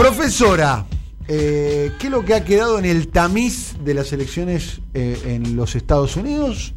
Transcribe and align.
Profesora, 0.00 0.86
eh, 1.28 1.92
¿qué 1.98 2.06
es 2.06 2.10
lo 2.10 2.24
que 2.24 2.32
ha 2.32 2.42
quedado 2.42 2.78
en 2.78 2.86
el 2.86 3.08
tamiz 3.08 3.76
de 3.84 3.92
las 3.92 4.14
elecciones 4.14 4.80
eh, 4.94 5.20
en 5.26 5.56
los 5.56 5.76
Estados 5.76 6.16
Unidos? 6.16 6.72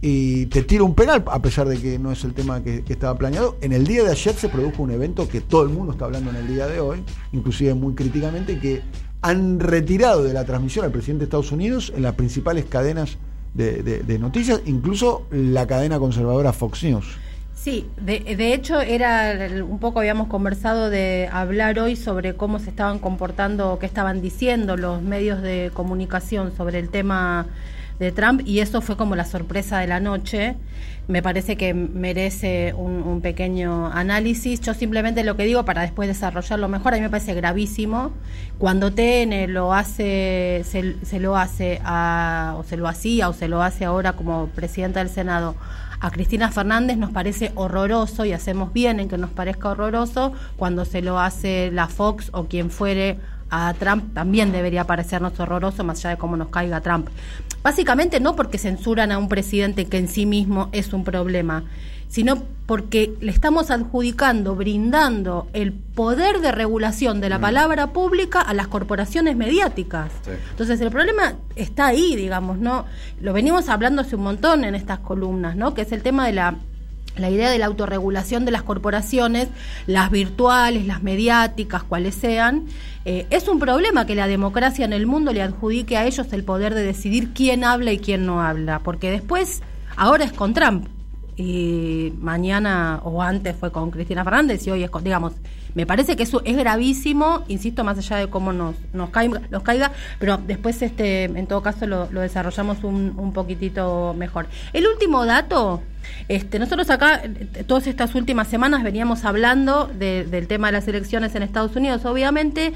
Y 0.00 0.46
te 0.46 0.62
tiro 0.62 0.86
un 0.86 0.94
penal, 0.94 1.22
a 1.26 1.42
pesar 1.42 1.68
de 1.68 1.76
que 1.76 1.98
no 1.98 2.12
es 2.12 2.24
el 2.24 2.32
tema 2.32 2.62
que, 2.62 2.82
estaba 2.88 3.14
planeado. 3.18 3.58
En 3.60 3.74
el 3.74 3.86
día 3.86 4.04
de 4.04 4.10
ayer 4.10 4.34
se 4.34 4.48
produjo 4.48 4.82
un 4.82 4.90
evento 4.90 5.28
que 5.28 5.42
todo 5.42 5.64
el 5.64 5.68
mundo 5.68 5.92
está 5.92 6.06
hablando 6.06 6.30
en 6.30 6.36
el 6.36 6.48
día 6.48 6.66
de 6.66 6.80
hoy, 6.80 7.04
inclusive 7.32 7.74
muy 7.74 7.94
críticamente, 7.94 8.58
que 8.58 8.80
han 9.20 9.60
retirado 9.60 10.24
de 10.24 10.32
la 10.32 10.46
transmisión 10.46 10.86
al 10.86 10.92
presidente 10.92 11.20
de 11.20 11.24
Estados 11.24 11.52
Unidos 11.52 11.92
en 11.94 12.04
las 12.04 12.14
principales 12.14 12.64
cadenas 12.64 13.18
de, 13.52 13.82
de, 13.82 14.02
de 14.02 14.18
noticias, 14.18 14.62
incluso 14.64 15.26
la 15.30 15.66
cadena 15.66 15.98
conservadora 15.98 16.54
Fox 16.54 16.84
News. 16.84 17.18
Sí, 17.56 17.90
de, 17.96 18.20
de, 18.20 18.52
hecho 18.52 18.80
era 18.80 19.34
un 19.64 19.78
poco 19.80 19.98
habíamos 19.98 20.28
conversado 20.28 20.90
de 20.90 21.28
hablar 21.32 21.78
hoy 21.80 21.96
sobre 21.96 22.34
cómo 22.34 22.58
se 22.58 22.68
estaban 22.68 22.98
comportando, 22.98 23.78
qué 23.80 23.86
estaban 23.86 24.20
diciendo 24.20 24.76
los 24.76 25.02
medios 25.02 25.40
de 25.40 25.70
comunicación 25.72 26.54
sobre 26.54 26.78
el 26.78 26.90
tema 26.90 27.46
de 27.98 28.12
Trump 28.12 28.42
y 28.44 28.60
eso 28.60 28.82
fue 28.82 28.96
como 28.96 29.16
la 29.16 29.24
sorpresa 29.24 29.78
de 29.78 29.86
la 29.86 30.00
noche. 30.00 30.54
Me 31.08 31.22
parece 31.22 31.56
que 31.56 31.72
merece 31.72 32.74
un, 32.76 33.02
un, 33.02 33.20
pequeño 33.20 33.86
análisis. 33.86 34.60
Yo 34.60 34.74
simplemente 34.74 35.24
lo 35.24 35.36
que 35.36 35.44
digo 35.44 35.64
para 35.64 35.82
después 35.82 36.08
desarrollarlo 36.08 36.68
mejor, 36.68 36.92
a 36.92 36.96
mí 36.96 37.02
me 37.02 37.10
parece 37.10 37.32
gravísimo. 37.32 38.12
Cuando 38.58 38.92
TN 38.92 39.52
lo 39.52 39.72
hace, 39.72 40.62
se, 40.64 40.96
se 41.04 41.20
lo 41.20 41.36
hace 41.36 41.80
a, 41.84 42.54
o 42.58 42.64
se 42.64 42.76
lo 42.76 42.86
hacía 42.86 43.28
o 43.28 43.32
se 43.32 43.48
lo 43.48 43.62
hace 43.62 43.86
ahora 43.86 44.12
como 44.12 44.48
presidenta 44.48 45.00
del 45.00 45.08
Senado 45.08 45.56
a 46.06 46.10
Cristina 46.12 46.52
Fernández 46.52 46.96
nos 46.98 47.10
parece 47.10 47.50
horroroso 47.56 48.24
y 48.24 48.32
hacemos 48.32 48.72
bien 48.72 49.00
en 49.00 49.08
que 49.08 49.18
nos 49.18 49.30
parezca 49.30 49.70
horroroso 49.70 50.32
cuando 50.56 50.84
se 50.84 51.02
lo 51.02 51.18
hace 51.18 51.70
la 51.72 51.88
Fox 51.88 52.30
o 52.32 52.44
quien 52.44 52.70
fuere 52.70 53.18
a 53.50 53.74
Trump 53.74 54.14
también 54.14 54.52
debería 54.52 54.84
parecernos 54.84 55.38
horroroso 55.40 55.82
más 55.82 55.98
allá 55.98 56.10
de 56.10 56.16
cómo 56.16 56.36
nos 56.36 56.48
caiga 56.48 56.80
Trump. 56.80 57.08
Básicamente 57.66 58.20
no 58.20 58.36
porque 58.36 58.58
censuran 58.58 59.10
a 59.10 59.18
un 59.18 59.28
presidente 59.28 59.86
que 59.86 59.98
en 59.98 60.06
sí 60.06 60.24
mismo 60.24 60.68
es 60.70 60.92
un 60.92 61.02
problema, 61.02 61.64
sino 62.06 62.44
porque 62.64 63.14
le 63.20 63.32
estamos 63.32 63.72
adjudicando, 63.72 64.54
brindando 64.54 65.48
el 65.52 65.72
poder 65.72 66.38
de 66.38 66.52
regulación 66.52 67.20
de 67.20 67.28
la 67.28 67.40
palabra 67.40 67.88
pública 67.88 68.40
a 68.40 68.54
las 68.54 68.68
corporaciones 68.68 69.34
mediáticas. 69.34 70.12
Sí. 70.24 70.30
Entonces 70.50 70.80
el 70.80 70.92
problema 70.92 71.34
está 71.56 71.86
ahí, 71.86 72.14
digamos, 72.14 72.58
¿no? 72.58 72.84
Lo 73.20 73.32
venimos 73.32 73.68
hablando 73.68 74.02
hace 74.02 74.14
un 74.14 74.22
montón 74.22 74.62
en 74.62 74.76
estas 74.76 75.00
columnas, 75.00 75.56
¿no? 75.56 75.74
Que 75.74 75.82
es 75.82 75.90
el 75.90 76.04
tema 76.04 76.24
de 76.24 76.34
la 76.34 76.58
la 77.16 77.30
idea 77.30 77.50
de 77.50 77.58
la 77.58 77.66
autorregulación 77.66 78.44
de 78.44 78.50
las 78.50 78.62
corporaciones, 78.62 79.48
las 79.86 80.10
virtuales, 80.10 80.86
las 80.86 81.02
mediáticas, 81.02 81.82
cuales 81.82 82.14
sean, 82.14 82.66
eh, 83.04 83.26
es 83.30 83.48
un 83.48 83.58
problema 83.58 84.06
que 84.06 84.14
la 84.14 84.26
democracia 84.26 84.84
en 84.84 84.92
el 84.92 85.06
mundo 85.06 85.32
le 85.32 85.42
adjudique 85.42 85.96
a 85.96 86.06
ellos 86.06 86.32
el 86.32 86.44
poder 86.44 86.74
de 86.74 86.82
decidir 86.82 87.32
quién 87.32 87.64
habla 87.64 87.92
y 87.92 87.98
quién 87.98 88.26
no 88.26 88.42
habla, 88.42 88.80
porque 88.80 89.10
después, 89.10 89.62
ahora 89.96 90.24
es 90.24 90.32
con 90.32 90.54
Trump, 90.54 90.88
y 91.36 92.14
mañana 92.18 93.00
o 93.04 93.22
antes 93.22 93.54
fue 93.56 93.70
con 93.70 93.90
Cristina 93.90 94.24
Fernández 94.24 94.66
y 94.66 94.70
hoy 94.70 94.82
es 94.82 94.90
con, 94.90 95.04
digamos, 95.04 95.34
me 95.74 95.84
parece 95.84 96.16
que 96.16 96.22
eso 96.22 96.40
es 96.46 96.56
gravísimo, 96.56 97.44
insisto, 97.48 97.84
más 97.84 97.98
allá 97.98 98.16
de 98.16 98.30
cómo 98.30 98.54
nos, 98.54 98.74
nos, 98.94 99.10
caiga, 99.10 99.42
caiga, 99.62 99.92
pero 100.18 100.38
después 100.38 100.80
este, 100.80 101.24
en 101.24 101.46
todo 101.46 101.60
caso 101.60 101.86
lo, 101.86 102.10
lo 102.10 102.22
desarrollamos 102.22 102.82
un, 102.82 103.12
un 103.18 103.34
poquitito 103.34 104.14
mejor. 104.14 104.46
El 104.72 104.86
último 104.86 105.26
dato 105.26 105.82
este, 106.28 106.58
nosotros 106.58 106.90
acá, 106.90 107.22
todas 107.66 107.86
estas 107.86 108.14
últimas 108.14 108.48
semanas 108.48 108.82
veníamos 108.82 109.24
hablando 109.24 109.86
de, 109.86 110.24
del 110.24 110.48
tema 110.48 110.68
de 110.68 110.72
las 110.72 110.88
elecciones 110.88 111.34
en 111.34 111.42
Estados 111.42 111.76
Unidos, 111.76 112.04
obviamente, 112.04 112.72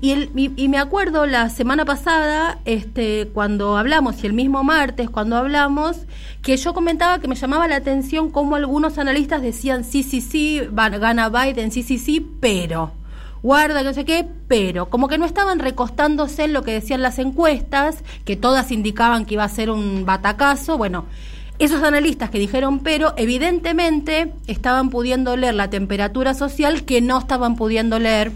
y, 0.00 0.68
me 0.68 0.78
acuerdo 0.78 1.26
la 1.26 1.48
semana 1.48 1.84
pasada, 1.84 2.58
este, 2.64 3.28
cuando 3.32 3.78
hablamos, 3.78 4.22
y 4.22 4.26
el 4.26 4.34
mismo 4.34 4.62
martes 4.64 5.08
cuando 5.08 5.36
hablamos, 5.36 6.06
que 6.42 6.56
yo 6.56 6.74
comentaba 6.74 7.20
que 7.20 7.28
me 7.28 7.34
llamaba 7.34 7.68
la 7.68 7.76
atención 7.76 8.30
cómo 8.30 8.56
algunos 8.56 8.98
analistas 8.98 9.42
decían 9.42 9.84
sí, 9.84 10.02
sí, 10.02 10.20
sí, 10.20 10.60
gana 10.72 11.28
Biden, 11.28 11.72
sí, 11.72 11.82
sí, 11.82 11.98
sí, 11.98 12.26
pero 12.40 12.92
guarda, 13.42 13.82
no 13.82 13.94
sé 13.94 14.04
qué, 14.04 14.26
pero 14.48 14.90
como 14.90 15.08
que 15.08 15.18
no 15.18 15.24
estaban 15.24 15.58
recostándose 15.58 16.44
en 16.44 16.52
lo 16.52 16.62
que 16.62 16.72
decían 16.72 17.02
las 17.02 17.18
encuestas, 17.18 18.04
que 18.24 18.36
todas 18.36 18.70
indicaban 18.70 19.24
que 19.24 19.34
iba 19.34 19.44
a 19.44 19.48
ser 19.48 19.70
un 19.70 20.04
batacazo, 20.04 20.76
bueno, 20.76 21.06
esos 21.60 21.82
analistas 21.82 22.30
que 22.30 22.38
dijeron 22.38 22.80
pero, 22.80 23.14
evidentemente 23.16 24.32
estaban 24.46 24.90
pudiendo 24.90 25.36
leer 25.36 25.54
la 25.54 25.70
temperatura 25.70 26.34
social 26.34 26.84
que 26.84 27.00
no 27.00 27.18
estaban 27.18 27.54
pudiendo 27.54 27.98
leer 27.98 28.32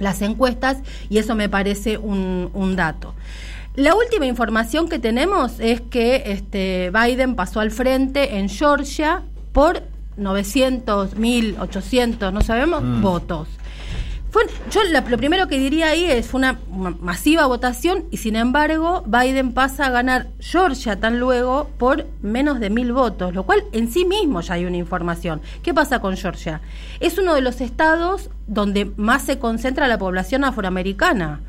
las 0.00 0.22
encuestas 0.22 0.78
y 1.08 1.18
eso 1.18 1.34
me 1.34 1.48
parece 1.48 1.98
un, 1.98 2.50
un 2.52 2.76
dato. 2.76 3.14
La 3.74 3.94
última 3.94 4.26
información 4.26 4.88
que 4.88 4.98
tenemos 4.98 5.60
es 5.60 5.80
que 5.80 6.24
este, 6.26 6.90
Biden 6.90 7.36
pasó 7.36 7.60
al 7.60 7.70
frente 7.70 8.38
en 8.38 8.48
Georgia 8.48 9.22
por 9.52 9.82
900, 10.16 11.14
1800, 11.14 12.32
no 12.32 12.40
sabemos, 12.40 12.82
mm. 12.82 13.00
votos. 13.00 13.48
Fue, 14.30 14.42
yo 14.70 14.82
la, 14.84 15.00
lo 15.00 15.16
primero 15.16 15.48
que 15.48 15.58
diría 15.58 15.88
ahí 15.88 16.04
es 16.04 16.26
fue 16.26 16.38
una 16.38 16.58
masiva 17.00 17.46
votación 17.46 18.04
y 18.10 18.18
sin 18.18 18.36
embargo 18.36 19.02
Biden 19.06 19.52
pasa 19.52 19.86
a 19.86 19.90
ganar 19.90 20.28
Georgia 20.38 21.00
tan 21.00 21.18
luego 21.18 21.70
por 21.78 22.06
menos 22.20 22.60
de 22.60 22.68
mil 22.68 22.92
votos, 22.92 23.34
lo 23.34 23.44
cual 23.44 23.64
en 23.72 23.90
sí 23.90 24.04
mismo 24.04 24.42
ya 24.42 24.54
hay 24.54 24.66
una 24.66 24.76
información. 24.76 25.40
¿Qué 25.62 25.72
pasa 25.72 26.00
con 26.00 26.16
Georgia? 26.16 26.60
Es 27.00 27.16
uno 27.16 27.34
de 27.34 27.40
los 27.40 27.62
estados 27.62 28.28
donde 28.46 28.84
más 28.96 29.22
se 29.22 29.38
concentra 29.38 29.88
la 29.88 29.98
población 29.98 30.44
afroamericana. 30.44 31.40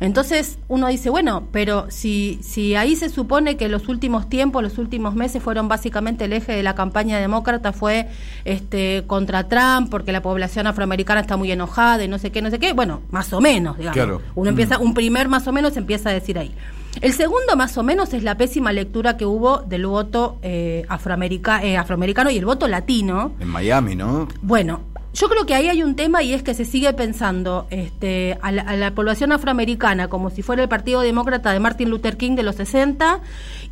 Entonces 0.00 0.58
uno 0.68 0.88
dice, 0.88 1.10
bueno, 1.10 1.48
pero 1.52 1.86
si, 1.90 2.38
si 2.42 2.74
ahí 2.74 2.96
se 2.96 3.08
supone 3.08 3.56
que 3.56 3.68
los 3.68 3.88
últimos 3.88 4.28
tiempos, 4.28 4.62
los 4.62 4.78
últimos 4.78 5.14
meses 5.14 5.42
fueron 5.42 5.68
básicamente 5.68 6.26
el 6.26 6.32
eje 6.32 6.52
de 6.52 6.62
la 6.62 6.74
campaña 6.74 7.18
demócrata 7.18 7.72
fue 7.72 8.08
este 8.44 9.04
contra 9.06 9.48
Trump, 9.48 9.90
porque 9.90 10.12
la 10.12 10.22
población 10.22 10.66
afroamericana 10.66 11.20
está 11.20 11.36
muy 11.36 11.50
enojada 11.50 12.04
y 12.04 12.08
no 12.08 12.18
sé 12.18 12.30
qué, 12.30 12.42
no 12.42 12.50
sé 12.50 12.58
qué, 12.58 12.72
bueno, 12.72 13.02
más 13.10 13.32
o 13.32 13.40
menos, 13.40 13.76
digamos. 13.76 13.94
Claro. 13.94 14.22
Uno 14.34 14.50
empieza, 14.50 14.78
un 14.78 14.94
primer 14.94 15.28
más 15.28 15.46
o 15.46 15.52
menos 15.52 15.76
empieza 15.76 16.10
a 16.10 16.12
decir 16.12 16.38
ahí. 16.38 16.54
El 17.00 17.12
segundo 17.12 17.56
más 17.56 17.76
o 17.76 17.82
menos 17.82 18.14
es 18.14 18.22
la 18.22 18.36
pésima 18.38 18.72
lectura 18.72 19.18
que 19.18 19.26
hubo 19.26 19.58
del 19.58 19.86
voto 19.86 20.38
eh, 20.42 20.86
afroamerica, 20.88 21.62
eh, 21.62 21.76
afroamericano 21.76 22.30
y 22.30 22.38
el 22.38 22.46
voto 22.46 22.68
latino. 22.68 23.32
En 23.38 23.48
Miami, 23.48 23.94
¿no? 23.94 24.28
Bueno, 24.40 24.80
yo 25.16 25.30
creo 25.30 25.46
que 25.46 25.54
ahí 25.54 25.68
hay 25.68 25.82
un 25.82 25.96
tema 25.96 26.22
y 26.22 26.34
es 26.34 26.42
que 26.42 26.52
se 26.52 26.66
sigue 26.66 26.92
pensando 26.92 27.66
este, 27.70 28.36
a, 28.42 28.52
la, 28.52 28.62
a, 28.62 28.76
la, 28.76 28.90
población 28.90 29.32
afroamericana 29.32 30.08
como 30.08 30.28
si 30.28 30.42
fuera 30.42 30.62
el 30.62 30.68
Partido 30.68 31.00
Demócrata 31.00 31.52
de 31.52 31.58
Martin 31.58 31.88
Luther 31.88 32.18
King 32.18 32.36
de 32.36 32.42
los 32.42 32.56
60 32.56 33.20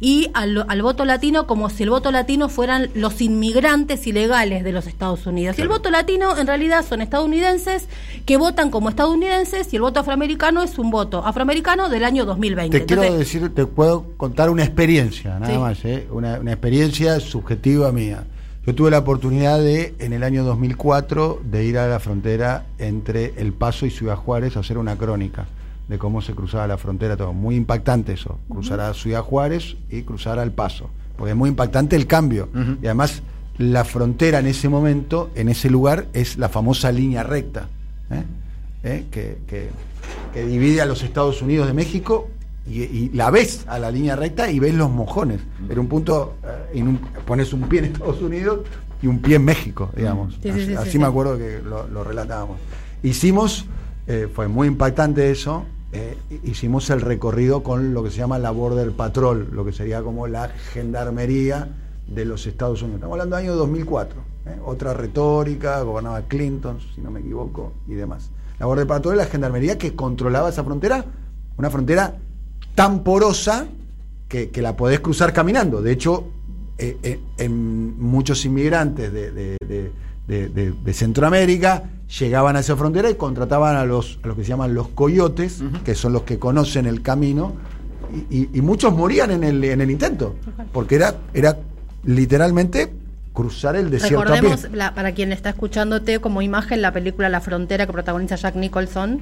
y 0.01 0.31
al, 0.33 0.65
al, 0.67 0.83
voto 0.83 1.05
latino 1.05 1.47
como 1.47 1.69
si 1.69 1.83
el 1.83 1.91
voto 1.91 2.11
latino 2.11 2.49
fueran 2.49 2.89
los 2.95 3.21
inmigrantes 3.21 4.07
ilegales 4.07 4.65
de 4.65 4.73
los 4.73 4.87
Estados 4.87 5.27
Unidos. 5.27 5.57
Claro. 5.57 5.69
Y 5.69 5.73
el 5.73 5.79
voto 5.79 5.91
latino 5.91 6.37
en 6.39 6.47
realidad 6.47 6.83
son 6.83 7.03
estadounidenses 7.03 7.89
que 8.25 8.39
votan 8.39 8.71
como 8.71 8.89
estadounidenses 8.89 9.71
y 9.71 9.77
el 9.77 9.83
voto 9.83 10.01
afroamericano 10.01 10.63
es 10.63 10.79
un 10.79 10.91
voto 10.91 11.27
afroamericano 11.27 11.91
del 11.91 12.05
año 12.05 12.25
2020. 12.25 12.71
Te 12.71 12.83
Entonces, 12.83 13.07
quiero 13.07 13.19
decir, 13.19 13.55
te 13.55 13.67
puedo 13.67 14.07
contar 14.17 14.49
una 14.49 14.65
experiencia, 14.65 15.39
nada 15.39 15.53
sí. 15.53 15.59
más, 15.59 15.85
¿eh? 15.85 16.07
una, 16.11 16.41
una 16.41 16.53
experiencia 16.53 17.21
subjetiva 17.21 17.93
mía. 17.93 18.25
Yo 18.67 18.75
tuve 18.75 18.91
la 18.91 18.99
oportunidad 18.99 19.59
de, 19.59 19.95
en 19.99 20.15
el 20.15 20.23
año 20.23 20.43
2004, 20.43 21.43
de 21.45 21.65
ir 21.67 21.77
a 21.77 21.87
la 21.87 22.01
frontera 22.01 22.65
entre 22.79 23.35
El 23.37 23.53
Paso 23.53 23.85
y 23.85 23.91
Ciudad 23.91 24.17
Juárez 24.17 24.57
a 24.57 24.61
hacer 24.61 24.79
una 24.79 24.97
crónica 24.97 25.47
de 25.87 25.99
cómo 25.99 26.23
se 26.23 26.33
cruzaba 26.33 26.67
la 26.67 26.79
frontera, 26.79 27.15
todo. 27.15 27.35
Muy 27.35 27.57
impactante 27.57 28.15
eso, 28.15 28.39
cruzar 28.49 28.81
a 28.81 28.95
Ciudad 28.95 29.21
Juárez 29.21 29.77
y 29.91 30.01
cruzar 30.03 30.39
al 30.39 30.53
Paso, 30.53 30.89
porque 31.19 31.33
es 31.33 31.37
muy 31.37 31.51
impactante 31.51 31.95
el 31.95 32.07
cambio. 32.07 32.49
Uh 32.55 32.59
-huh. 32.59 32.79
Y 32.83 32.87
además, 32.87 33.23
la 33.59 33.85
frontera 33.85 34.39
en 34.39 34.47
ese 34.47 34.71
momento, 34.71 35.29
en 35.35 35.51
ese 35.51 35.69
lugar, 35.69 36.07
es 36.15 36.39
la 36.39 36.49
famosa 36.49 36.91
línea 36.91 37.23
recta, 37.23 37.69
¿eh? 38.11 38.23
¿Eh? 38.83 39.05
Que, 39.11 39.39
que, 39.47 39.69
que 40.33 40.47
divide 40.47 40.81
a 40.81 40.87
los 40.87 41.03
Estados 41.03 41.43
Unidos 41.43 41.67
de 41.67 41.75
México 41.75 42.31
y, 42.67 42.83
y, 42.83 43.11
la 43.11 43.31
ves 43.31 43.65
a 43.69 43.79
la 43.79 43.91
línea 43.91 44.17
recta 44.17 44.51
y 44.51 44.59
ves 44.59 44.75
los 44.75 44.91
mojones. 44.91 45.41
Era 45.69 45.81
un 45.81 45.89
punto, 45.89 46.35
eh, 46.73 46.83
un, 46.83 46.99
pones 47.27 47.53
un 47.53 47.63
pie 47.69 47.81
en 47.81 47.85
Estados 47.87 48.23
Unidos 48.23 48.61
y 49.03 49.07
un 49.07 49.21
pie 49.21 49.37
en 49.37 49.45
México, 49.45 49.91
digamos. 49.95 50.39
Sí, 50.43 50.49
así, 50.49 50.67
sí, 50.67 50.75
así 50.75 50.91
sí, 50.93 50.99
me 50.99 51.07
acuerdo 51.07 51.37
que 51.37 51.61
lo, 51.63 51.87
lo 51.89 52.05
relatábamos. 52.05 52.59
Hicimos, 53.03 53.67
eh, 54.07 54.29
fue 54.33 54.49
muy 54.49 54.69
impactante 54.69 55.31
eso, 55.31 55.67
eh, 55.97 56.19
hicimos 56.43 56.91
el 56.91 57.01
recorrido 57.01 57.63
con 57.63 57.95
lo 57.95 58.03
que 58.03 58.11
se 58.11 58.17
llama 58.17 58.41
la 58.41 58.51
Border 58.51 58.91
Patrol, 58.91 59.51
lo 59.53 59.65
que 59.65 59.73
sería 59.73 60.03
como 60.03 60.27
la 60.27 60.49
gendarmería 60.49 61.69
de 62.09 62.25
los 62.25 62.49
Estados 62.49 62.83
Unidos. 62.83 62.97
Estamos 62.97 63.13
hablando 63.15 63.37
del 63.37 63.45
año 63.45 63.55
2004. 63.55 64.21
¿eh? 64.47 64.59
Otra 64.65 64.93
retórica, 64.93 65.81
gobernaba 65.83 66.23
Clinton, 66.23 66.79
si 66.95 67.01
no 67.01 67.13
me 67.13 67.21
equivoco, 67.21 67.75
y 67.87 67.95
demás. 67.95 68.31
La 68.59 68.67
Border 68.67 68.89
Patrol 68.89 69.15
es 69.15 69.19
la 69.19 69.27
gendarmería 69.27 69.79
que 69.79 69.95
controlaba 69.95 70.49
esa 70.49 70.65
frontera, 70.65 71.05
una 71.57 71.71
frontera 71.71 72.17
tan 72.75 73.05
porosa 73.05 73.67
que, 74.29 74.51
que 74.51 74.63
la 74.63 74.77
podés 74.77 75.01
cruzar 75.01 75.33
caminando. 75.33 75.83
De 75.83 75.93
hecho, 75.93 76.29
eh, 76.77 76.97
eh, 77.03 77.21
en 77.39 78.01
muchos 78.01 78.45
inmigrantes 78.45 79.13
de, 79.13 79.31
de, 79.31 79.93
de, 80.27 80.73
de, 80.73 80.93
Centroamérica, 80.93 81.85
llegaban 82.19 82.57
a 82.57 82.61
esa 82.61 82.77
frontera 82.77 83.09
y 83.11 83.15
contrataban 83.15 83.77
a 83.77 83.85
los, 83.85 84.19
a 84.25 84.27
los 84.27 84.37
que 84.37 84.43
se 84.43 84.49
llaman 84.49 84.75
los 84.75 84.89
coyotes, 84.89 85.63
que 85.85 85.95
son 85.95 86.13
los 86.13 86.23
que 86.23 86.41
conocen 86.41 86.87
el 86.87 87.01
camino, 87.03 87.55
y, 88.31 88.61
muchos 88.61 88.93
morían 88.93 89.31
en 89.31 89.45
el, 89.45 89.63
en 89.63 89.81
el 89.81 89.91
intento, 89.91 90.35
porque 90.73 90.97
era, 90.97 91.15
era 91.33 91.59
literalmente 92.05 92.93
cruzar 93.33 93.77
el 93.77 93.91
desierto. 93.91 94.25
Recordemos, 94.25 94.69
para 94.95 95.13
quien 95.13 95.33
está 95.33 95.51
escuchándote, 95.51 96.19
como 96.21 96.43
imagen 96.43 96.83
la 96.83 96.93
película 96.93 97.29
La 97.29 97.41
Frontera 97.41 97.87
que 97.87 97.93
protagoniza 97.93 98.37
Jack 98.37 98.57
Nicholson, 98.57 99.21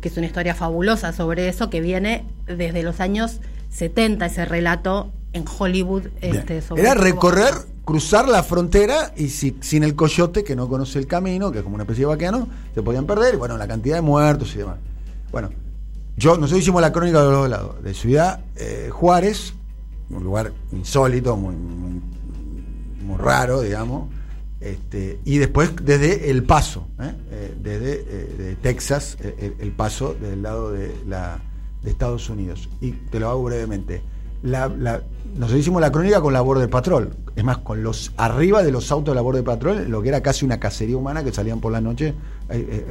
que 0.00 0.08
es 0.08 0.16
una 0.16 0.26
historia 0.26 0.54
fabulosa 0.54 1.12
sobre 1.12 1.48
eso, 1.48 1.70
que 1.70 1.80
viene 1.80 2.24
desde 2.46 2.82
los 2.82 3.00
años 3.00 3.40
70, 3.70 4.26
ese 4.26 4.44
relato 4.44 5.10
en 5.32 5.44
Hollywood. 5.46 6.04
Este, 6.20 6.62
Era 6.76 6.94
recorrer, 6.94 7.54
cruzar 7.84 8.28
la 8.28 8.42
frontera 8.42 9.12
y 9.16 9.28
si, 9.28 9.56
sin 9.60 9.82
el 9.82 9.94
coyote, 9.94 10.44
que 10.44 10.56
no 10.56 10.68
conoce 10.68 10.98
el 10.98 11.06
camino, 11.06 11.52
que 11.52 11.58
es 11.58 11.64
como 11.64 11.74
una 11.74 11.84
especie 11.84 12.02
de 12.02 12.06
vaqueano, 12.06 12.48
se 12.74 12.82
podían 12.82 13.06
perder, 13.06 13.34
y 13.34 13.36
bueno, 13.36 13.56
la 13.56 13.68
cantidad 13.68 13.96
de 13.96 14.02
muertos 14.02 14.54
y 14.54 14.58
demás. 14.58 14.76
Bueno, 15.32 15.50
yo, 16.16 16.36
nosotros 16.36 16.60
hicimos 16.60 16.80
la 16.80 16.92
crónica 16.92 17.18
de 17.18 17.24
los 17.24 17.34
dos 17.34 17.50
lados, 17.50 17.82
de 17.82 17.94
Ciudad 17.94 18.40
eh, 18.56 18.90
Juárez, 18.90 19.54
un 20.08 20.22
lugar 20.22 20.52
insólito, 20.72 21.36
muy 21.36 21.54
muy 23.06 23.18
raro, 23.18 23.62
digamos. 23.62 24.08
Este, 24.60 25.20
y 25.24 25.36
después 25.38 25.72
desde 25.82 26.30
El 26.30 26.44
Paso, 26.44 26.88
¿eh? 26.98 27.12
Eh, 27.30 27.54
desde 27.62 28.04
eh, 28.08 28.56
Texas, 28.62 29.18
el, 29.20 29.72
Paso 29.72 30.14
del 30.14 30.42
lado 30.42 30.72
de, 30.72 30.94
la, 31.06 31.38
de 31.82 31.90
Estados 31.90 32.30
Unidos. 32.30 32.68
Y 32.80 32.92
te 32.92 33.20
lo 33.20 33.28
hago 33.28 33.44
brevemente. 33.44 34.02
Nosotros 34.42 35.60
hicimos 35.60 35.80
la 35.80 35.90
crónica 35.90 36.20
con 36.20 36.32
la 36.32 36.40
Border 36.40 36.70
Patrol, 36.70 37.10
es 37.34 37.44
más, 37.44 37.58
con 37.58 37.82
los 37.82 38.12
arriba 38.16 38.62
de 38.62 38.70
los 38.70 38.90
autos 38.92 39.12
de 39.12 39.16
la 39.16 39.20
Border 39.20 39.44
Patrol, 39.44 39.90
lo 39.90 40.02
que 40.02 40.08
era 40.08 40.22
casi 40.22 40.44
una 40.44 40.60
cacería 40.60 40.96
humana 40.96 41.24
que 41.24 41.32
salían 41.32 41.60
por 41.60 41.72
la 41.72 41.80
noche 41.80 42.14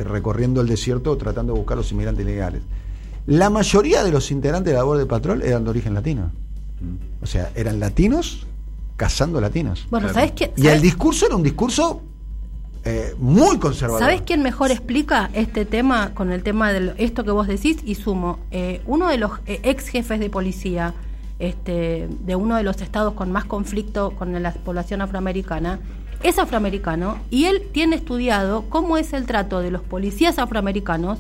recorriendo 0.04 0.60
el 0.60 0.68
desierto 0.68 1.16
tratando 1.18 1.54
de 1.54 1.60
buscar 1.60 1.78
los 1.78 1.92
inmigrantes 1.92 2.26
ilegales. 2.26 2.62
La 3.26 3.50
mayoría 3.50 4.04
de 4.04 4.12
los 4.12 4.32
integrantes 4.32 4.74
de 4.74 4.78
la 4.78 4.84
Border 4.84 5.08
Patrol 5.08 5.42
eran 5.42 5.64
de 5.64 5.70
origen 5.70 5.94
latino. 5.94 6.32
O 7.22 7.26
sea, 7.26 7.52
eran 7.56 7.80
latinos 7.80 8.46
cazando 8.96 9.42
latinos. 9.42 9.88
Bueno, 9.90 10.12
¿sabes 10.12 10.32
qué? 10.32 10.54
Y 10.56 10.68
el 10.68 10.82
discurso 10.82 11.26
era 11.26 11.36
un 11.36 11.44
discurso 11.44 12.02
eh, 12.84 13.16
muy 13.18 13.58
conservador. 13.58 14.00
¿Sabes 14.00 14.22
quién 14.22 14.44
mejor 14.44 14.72
explica 14.72 15.30
este 15.34 15.66
tema 15.66 16.14
con 16.14 16.32
el 16.32 16.44
tema 16.44 16.72
de 16.72 16.94
esto 16.98 17.24
que 17.24 17.32
vos 17.32 17.48
decís? 17.48 17.78
Y 17.84 17.96
sumo, 17.96 18.40
eh, 18.52 18.82
uno 18.86 19.08
de 19.08 19.18
los 19.18 19.32
eh, 19.48 19.60
ex 19.64 19.88
jefes 19.88 20.20
de 20.20 20.30
policía 20.30 20.94
este, 21.40 22.08
de 22.22 22.36
uno 22.36 22.56
de 22.56 22.64
los 22.64 22.82
estados 22.82 23.14
con 23.14 23.32
más 23.32 23.46
conflicto 23.46 24.12
con 24.12 24.42
la 24.42 24.54
población 24.54 25.02
afroamericana 25.02 25.80
es 26.24 26.40
afroamericano 26.40 27.18
y 27.30 27.46
él 27.46 27.64
tiene 27.72 27.98
estudiado 27.98 28.64
cómo 28.70 28.98
es 28.98 29.14
el 29.14 29.26
trato 29.26 29.60
de 29.60 29.72
los 29.72 29.82
policías 29.82 30.40
afroamericanos 30.40 31.20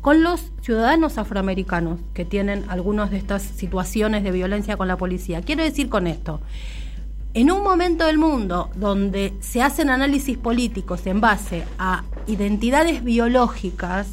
con 0.00 0.22
los 0.22 0.50
ciudadanos 0.62 1.18
afroamericanos 1.18 1.98
que 2.14 2.24
tienen 2.24 2.64
algunas 2.68 3.10
de 3.10 3.16
estas 3.16 3.42
situaciones 3.42 4.22
de 4.22 4.32
violencia 4.32 4.76
con 4.76 4.88
la 4.88 4.96
policía. 4.96 5.40
Quiero 5.40 5.62
decir 5.62 5.88
con 5.88 6.06
esto, 6.06 6.40
en 7.34 7.50
un 7.50 7.62
momento 7.62 8.06
del 8.06 8.16
mundo 8.16 8.70
donde 8.76 9.34
se 9.40 9.60
hacen 9.60 9.90
análisis 9.90 10.38
políticos 10.38 11.06
en 11.06 11.20
base 11.20 11.64
a 11.78 12.04
identidades 12.26 13.02
biológicas, 13.02 14.06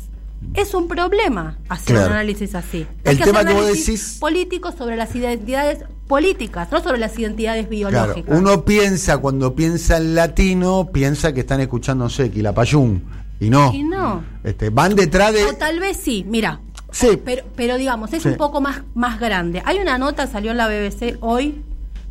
es 0.55 0.73
un 0.73 0.87
problema 0.87 1.59
hacer 1.69 1.97
un 1.97 2.03
análisis 2.03 2.55
así. 2.55 2.87
El 3.03 3.19
tema 3.19 3.45
que 3.45 3.53
vos 3.53 3.67
decís. 3.67 4.17
Políticos 4.19 4.73
sobre 4.75 4.97
las 4.97 5.15
identidades 5.15 5.85
políticas, 6.07 6.71
no 6.71 6.81
sobre 6.81 6.97
las 6.97 7.17
identidades 7.17 7.69
biológicas. 7.69 8.35
uno 8.35 8.65
piensa, 8.65 9.19
cuando 9.19 9.55
piensa 9.55 9.97
en 9.97 10.15
latino, 10.15 10.89
piensa 10.91 11.31
que 11.31 11.41
están 11.41 11.61
escuchando, 11.61 12.05
no 12.05 12.09
sé, 12.09 12.31
Quilapayún. 12.31 13.03
Y 13.39 13.49
no. 13.49 13.71
Y 13.73 13.83
no. 13.83 14.23
Este, 14.43 14.71
van 14.71 14.95
detrás 14.95 15.33
de. 15.33 15.45
O 15.45 15.53
tal 15.53 15.79
vez 15.79 15.97
sí, 15.97 16.25
mira. 16.27 16.59
Sí. 16.91 17.19
Pero, 17.23 17.43
pero 17.55 17.77
digamos, 17.77 18.11
es 18.13 18.25
un 18.25 18.35
poco 18.35 18.61
más, 18.61 18.81
más 18.93 19.19
grande. 19.19 19.61
Hay 19.65 19.79
una 19.79 19.97
nota, 19.97 20.27
salió 20.27 20.51
en 20.51 20.57
la 20.57 20.67
BBC 20.67 21.17
hoy, 21.21 21.63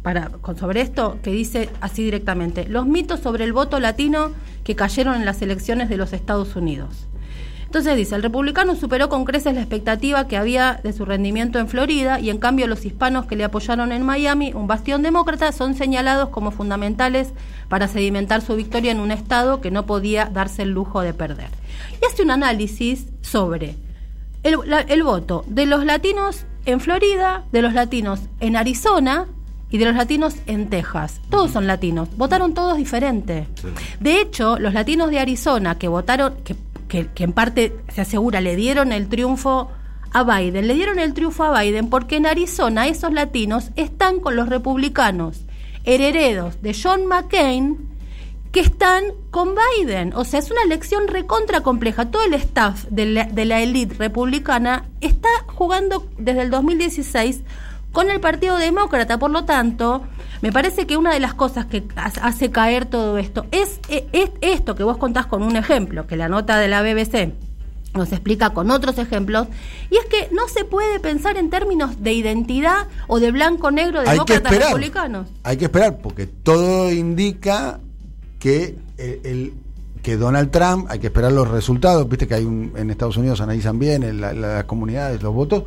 para, 0.03 0.31
sobre 0.59 0.81
esto 0.81 1.19
que 1.23 1.31
dice 1.31 1.71
así 1.81 2.03
directamente, 2.03 2.69
los 2.69 2.87
mitos 2.87 3.21
sobre 3.21 3.45
el 3.45 3.53
voto 3.53 3.81
latino 3.81 4.33
que 4.65 4.77
cayeron 4.77 5.15
en 5.15 5.25
las 5.25 5.43
elecciones 5.43 5.89
de 5.89 5.97
los 5.97 6.13
Estados 6.13 6.57
Unidos. 6.57 7.07
Entonces 7.71 7.97
dice, 7.97 8.17
el 8.17 8.25
republicano 8.25 8.75
superó 8.75 9.09
con 9.09 9.25
creces 9.25 9.55
la 9.55 9.61
expectativa 9.61 10.27
que 10.27 10.37
había 10.37 10.81
de 10.83 10.93
su 10.93 11.05
rendimiento 11.05 11.61
en 11.61 11.69
Florida 11.69 12.19
y 12.19 12.29
en 12.29 12.39
cambio 12.39 12.67
los 12.67 12.85
hispanos 12.85 13.27
que 13.27 13.37
le 13.37 13.45
apoyaron 13.45 13.93
en 13.93 14.05
Miami, 14.05 14.53
un 14.53 14.67
bastión 14.67 15.03
demócrata, 15.03 15.53
son 15.53 15.77
señalados 15.77 16.31
como 16.31 16.51
fundamentales 16.51 17.33
para 17.69 17.87
sedimentar 17.87 18.41
su 18.41 18.57
victoria 18.57 18.91
en 18.91 18.99
un 18.99 19.13
estado 19.13 19.61
que 19.61 19.71
no 19.71 19.87
podía 19.87 20.25
darse 20.25 20.63
el 20.63 20.71
lujo 20.71 21.03
de 21.03 21.15
perder. 21.15 21.51
Y 22.03 22.07
hace 22.07 22.25
un 22.25 22.33
análisis 22.33 23.07
sobre 23.21 23.77
el, 24.43 24.57
el 24.89 25.03
voto 25.05 25.45
de 25.47 25.67
los 25.67 25.85
latinos 25.85 26.47
en 26.65 26.81
Florida, 26.81 27.45
de 27.53 27.63
los 27.63 27.73
latinos 27.73 28.21
en 28.41 28.57
Arizona, 28.57 29.29
y 29.71 29.79
de 29.79 29.85
los 29.85 29.95
latinos 29.95 30.35
en 30.47 30.69
Texas. 30.69 31.21
Todos 31.31 31.53
son 31.53 31.67
latinos, 31.67 32.09
votaron 32.17 32.55
todos 32.55 32.77
diferente. 32.77 33.47
De 34.01 34.21
hecho, 34.21 34.59
los 34.59 34.75
latinos 34.75 35.11
de 35.11 35.21
Arizona 35.21 35.79
que 35.79 35.89
votaron, 35.89 36.35
que, 36.45 36.57
que, 36.89 37.25
en 37.25 37.33
parte 37.33 37.77
se 37.93 38.01
asegura 38.01 38.41
le 38.41 38.57
dieron 38.57 38.93
el 38.93 39.09
triunfo 39.09 39.71
a 40.13 40.25
Biden, 40.25 40.67
le 40.67 40.75
dieron 40.75 40.99
el 40.99 41.15
triunfo 41.15 41.45
a 41.45 41.61
Biden 41.61 41.89
porque 41.89 42.17
en 42.17 42.27
Arizona 42.27 42.89
esos 42.89 43.13
latinos 43.13 43.71
están 43.77 44.19
con 44.19 44.35
los 44.35 44.49
republicanos 44.49 45.43
herederos 45.85 46.61
de 46.63 46.77
John 46.81 47.07
McCain 47.07 47.89
que 48.53 48.61
están 48.61 49.05
con 49.31 49.55
Biden. 49.55 50.13
O 50.15 50.25
sea, 50.25 50.41
es 50.41 50.51
una 50.51 50.63
elección 50.63 51.07
recontra 51.07 51.61
compleja. 51.61 52.11
Todo 52.11 52.25
el 52.25 52.35
staff 52.35 52.85
de 52.91 53.07
la, 53.07 53.25
de 53.25 53.45
la 53.45 53.61
élite 53.61 53.95
republicana 53.95 54.87
está 55.01 55.29
jugando 55.47 56.09
desde 56.19 56.43
el 56.43 56.51
2016 56.51 57.43
con 57.93 58.11
el 58.11 58.21
Partido 58.21 58.57
Demócrata. 58.57 59.19
Por 59.19 59.31
lo 59.31 59.45
tanto, 59.45 60.03
me 60.43 60.53
parece 60.53 60.87
que 60.87 60.97
una 60.97 61.13
de 61.13 61.21
las 61.21 61.35
cosas 61.35 61.67
que 61.67 61.85
hace 61.97 62.51
caer 62.51 62.87
todo 62.87 63.19
esto 63.19 63.47
es, 63.51 63.81
e, 63.89 64.07
es, 64.13 64.31
esto 64.41 64.75
que 64.75 64.83
vos 64.83 64.97
contás 64.97 65.27
con 65.27 65.43
un 65.43 65.57
ejemplo, 65.57 66.07
que 66.07 66.17
la 66.17 66.29
nota 66.29 66.59
de 66.59 66.69
la 66.69 66.83
BBC 66.83 67.33
nos 67.95 68.13
explica 68.13 68.51
con 68.51 68.71
otros 68.71 68.99
ejemplos, 68.99 69.49
y 69.91 69.97
es 69.97 70.05
que 70.07 70.33
no 70.33 70.47
se 70.47 70.65
puede 70.65 71.01
pensar 71.01 71.37
en 71.37 71.51
términos 71.51 72.01
de 72.03 72.13
identidad 72.13 72.87
o 73.09 73.19
de 73.19 73.33
blanco-negro 73.33 74.03
de 74.03 74.11
demócratas 74.11 74.57
republicanos. 74.57 75.27
Hay 75.43 75.57
que 75.57 75.65
esperar, 75.65 75.99
porque 75.99 76.27
todo 76.27 76.93
indica 76.93 77.81
que 78.39 78.77
el, 78.97 79.55
que 80.03 80.17
Donald 80.17 80.51
Trump, 80.51 80.87
hay 80.89 81.01
que 81.01 81.09
esperar 81.09 81.33
los 81.33 81.49
resultados, 81.49 82.09
viste 82.09 82.29
que 82.29 82.35
hay 82.35 82.45
en 82.45 82.91
Estados 82.91 83.17
Unidos 83.17 83.41
analizan 83.41 83.79
bien 83.79 84.05
en 84.05 84.21
las 84.21 84.65
comunidades 84.65 85.23
los 85.23 85.35
votos, 85.35 85.65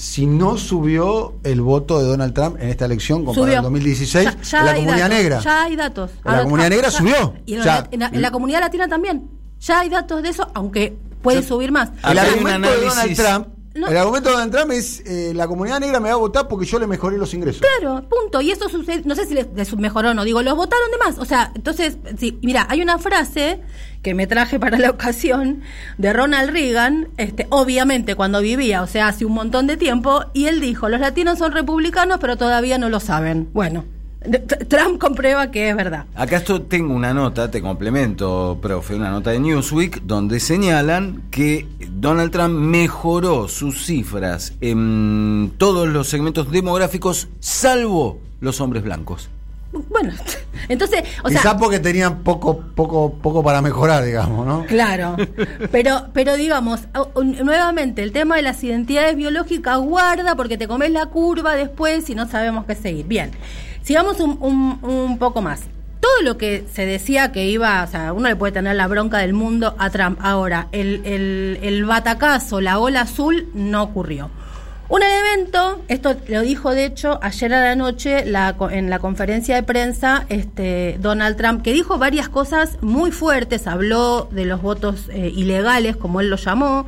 si 0.00 0.24
no 0.24 0.56
subió 0.56 1.34
el 1.44 1.60
voto 1.60 1.98
de 1.98 2.06
Donald 2.06 2.32
Trump 2.32 2.56
en 2.58 2.70
esta 2.70 2.86
elección 2.86 3.22
comparado 3.22 3.58
en 3.58 3.62
2016 3.64 4.28
en 4.54 4.64
la 4.64 4.74
comunidad 4.74 5.08
negra. 5.10 5.40
Ya 5.40 5.64
hay 5.64 5.76
datos. 5.76 6.10
En 6.24 6.32
la 6.32 6.42
comunidad 6.42 6.70
negra 6.70 6.90
subió. 6.90 7.34
Y 7.44 7.56
en, 7.56 8.22
la, 8.22 8.30
comunidad 8.30 8.60
latina 8.60 8.88
también. 8.88 9.28
Ya 9.60 9.80
hay 9.80 9.90
datos 9.90 10.22
de 10.22 10.30
eso, 10.30 10.50
aunque 10.54 10.96
puede 11.20 11.42
subir 11.42 11.70
más. 11.70 11.90
El 12.02 12.18
argumento 12.18 12.70
de 12.70 12.80
Donald 12.80 13.14
Trump 13.14 13.48
el 13.88 13.96
argumento 13.96 14.28
de 14.28 14.34
Donald 14.34 14.52
Trump 14.52 14.72
es 14.72 15.00
eh, 15.06 15.32
la 15.34 15.46
comunidad 15.46 15.80
negra 15.80 16.00
me 16.00 16.08
va 16.08 16.14
a 16.14 16.18
votar 16.18 16.48
porque 16.48 16.66
yo 16.66 16.78
le 16.78 16.86
mejoré 16.86 17.18
los 17.18 17.32
ingresos. 17.34 17.62
Claro, 17.62 18.08
punto. 18.08 18.40
Y 18.40 18.50
eso 18.50 18.68
sucede, 18.68 19.02
no 19.04 19.14
sé 19.14 19.26
si 19.26 19.34
les, 19.34 19.76
mejoró 19.76 20.10
o 20.10 20.14
no, 20.14 20.24
digo, 20.24 20.42
los 20.42 20.56
votaron 20.56 20.90
de 20.90 20.98
más. 20.98 21.18
O 21.18 21.24
sea, 21.24 21.52
entonces, 21.54 21.98
sí, 22.18 22.38
mira, 22.42 22.66
hay 22.68 22.82
una 22.82 22.98
frase 22.98 23.60
que 24.02 24.14
me 24.14 24.26
traje 24.26 24.58
para 24.58 24.78
la 24.78 24.90
ocasión 24.90 25.62
de 25.98 26.12
Ronald 26.12 26.50
Reagan, 26.50 27.08
este, 27.16 27.46
obviamente 27.50 28.14
cuando 28.14 28.40
vivía, 28.40 28.82
o 28.82 28.86
sea, 28.86 29.08
hace 29.08 29.24
un 29.24 29.32
montón 29.32 29.66
de 29.66 29.76
tiempo, 29.76 30.24
y 30.32 30.46
él 30.46 30.60
dijo, 30.60 30.88
los 30.88 31.00
latinos 31.00 31.38
son 31.38 31.52
republicanos, 31.52 32.18
pero 32.20 32.36
todavía 32.36 32.78
no 32.78 32.88
lo 32.88 33.00
saben. 33.00 33.48
Bueno, 33.52 33.84
Trump 34.68 34.98
comprueba 34.98 35.50
que 35.50 35.70
es 35.70 35.76
verdad. 35.76 36.04
Acá 36.14 36.36
esto 36.36 36.62
tengo 36.62 36.94
una 36.94 37.14
nota, 37.14 37.50
te 37.50 37.62
complemento, 37.62 38.58
profe, 38.60 38.94
una 38.94 39.10
nota 39.10 39.30
de 39.30 39.40
Newsweek, 39.40 40.02
donde 40.02 40.40
señalan 40.40 41.22
que 41.30 41.66
Donald 41.88 42.30
Trump 42.30 42.54
mejoró 42.54 43.48
sus 43.48 43.86
cifras 43.86 44.54
en 44.60 45.52
todos 45.56 45.88
los 45.88 46.08
segmentos 46.08 46.50
demográficos, 46.50 47.28
salvo 47.40 48.20
los 48.40 48.60
hombres 48.60 48.82
blancos. 48.82 49.30
Bueno, 49.72 50.12
entonces, 50.68 51.04
o 51.22 51.28
Quizá 51.28 51.56
porque 51.56 51.78
tenían 51.78 52.18
poco, 52.18 52.60
poco, 52.74 53.14
poco 53.14 53.42
para 53.42 53.62
mejorar, 53.62 54.04
digamos, 54.04 54.46
¿no? 54.46 54.66
Claro, 54.66 55.16
pero, 55.72 56.08
pero 56.12 56.36
digamos, 56.36 56.80
nuevamente, 57.14 58.02
el 58.02 58.12
tema 58.12 58.36
de 58.36 58.42
las 58.42 58.62
identidades 58.64 59.16
biológicas 59.16 59.78
guarda 59.78 60.34
porque 60.34 60.58
te 60.58 60.68
comes 60.68 60.90
la 60.90 61.06
curva 61.06 61.54
después 61.54 62.10
y 62.10 62.14
no 62.14 62.28
sabemos 62.28 62.66
qué 62.66 62.74
seguir. 62.74 63.06
Bien. 63.06 63.30
Sigamos 63.82 64.20
un, 64.20 64.78
un, 64.82 65.18
poco 65.18 65.42
más. 65.42 65.62
Todo 66.00 66.22
lo 66.22 66.38
que 66.38 66.64
se 66.72 66.86
decía 66.86 67.32
que 67.32 67.46
iba, 67.46 67.82
o 67.82 67.86
sea, 67.86 68.12
uno 68.12 68.28
le 68.28 68.36
puede 68.36 68.52
tener 68.52 68.76
la 68.76 68.86
bronca 68.86 69.18
del 69.18 69.32
mundo 69.32 69.74
a 69.78 69.90
Trump. 69.90 70.18
Ahora, 70.22 70.68
el, 70.72 71.02
el, 71.04 71.58
el 71.62 71.84
batacazo, 71.84 72.60
la 72.60 72.78
ola 72.78 73.02
azul, 73.02 73.48
no 73.54 73.82
ocurrió. 73.82 74.30
Un 74.90 75.04
elemento, 75.04 75.84
esto 75.86 76.16
lo 76.26 76.40
dijo 76.40 76.74
de 76.74 76.84
hecho 76.84 77.20
ayer 77.22 77.54
a 77.54 77.62
la 77.62 77.76
noche 77.76 78.24
la, 78.24 78.56
en 78.72 78.90
la 78.90 78.98
conferencia 78.98 79.54
de 79.54 79.62
prensa 79.62 80.26
este, 80.28 80.96
Donald 80.98 81.36
Trump, 81.36 81.62
que 81.62 81.72
dijo 81.72 81.96
varias 81.96 82.28
cosas 82.28 82.76
muy 82.80 83.12
fuertes, 83.12 83.68
habló 83.68 84.28
de 84.32 84.46
los 84.46 84.60
votos 84.60 85.08
eh, 85.10 85.32
ilegales, 85.32 85.96
como 85.96 86.20
él 86.20 86.28
lo 86.28 86.34
llamó, 86.34 86.86